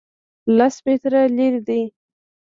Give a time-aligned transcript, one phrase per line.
[0.57, 1.81] لس متره لرې دی